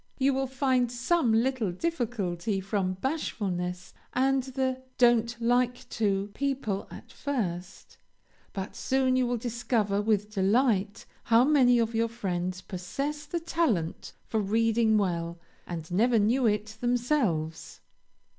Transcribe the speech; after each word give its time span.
You 0.17 0.33
will 0.33 0.47
find 0.47 0.91
some 0.91 1.31
little 1.31 1.71
difficulty 1.71 2.59
from 2.59 2.93
bashfulness, 3.01 3.93
and 4.13 4.41
the 4.41 4.81
"don't 4.97 5.39
like 5.39 5.87
to" 5.89 6.31
people 6.33 6.87
at 6.89 7.11
first, 7.11 7.99
but 8.51 8.75
soon 8.75 9.15
you 9.15 9.27
will 9.27 9.37
discover 9.37 10.01
with 10.01 10.31
delight 10.31 11.05
how 11.25 11.43
many 11.43 11.77
of 11.77 11.93
your 11.93 12.09
friends 12.09 12.61
possess 12.61 13.27
the 13.27 13.39
talent 13.39 14.13
for 14.25 14.39
reading 14.39 14.97
well, 14.97 15.37
and 15.67 15.91
never 15.91 16.17
knew 16.17 16.47
it 16.47 16.77
themselves. 16.81 17.79